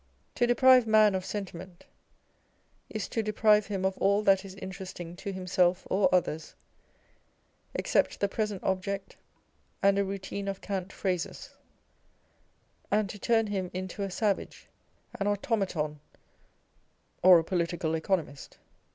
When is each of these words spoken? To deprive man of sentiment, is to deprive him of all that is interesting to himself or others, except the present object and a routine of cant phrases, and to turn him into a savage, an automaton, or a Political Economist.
To 0.33 0.47
deprive 0.47 0.87
man 0.87 1.13
of 1.13 1.23
sentiment, 1.23 1.85
is 2.89 3.07
to 3.09 3.21
deprive 3.21 3.67
him 3.67 3.85
of 3.85 3.99
all 3.99 4.23
that 4.23 4.43
is 4.43 4.55
interesting 4.55 5.15
to 5.17 5.31
himself 5.31 5.85
or 5.91 6.09
others, 6.11 6.55
except 7.75 8.19
the 8.19 8.27
present 8.27 8.63
object 8.63 9.15
and 9.83 9.99
a 9.99 10.03
routine 10.03 10.47
of 10.47 10.59
cant 10.59 10.91
phrases, 10.91 11.51
and 12.89 13.11
to 13.11 13.19
turn 13.19 13.45
him 13.45 13.69
into 13.75 14.01
a 14.01 14.09
savage, 14.09 14.67
an 15.19 15.27
automaton, 15.27 15.99
or 17.21 17.37
a 17.37 17.43
Political 17.43 17.93
Economist. 17.93 18.57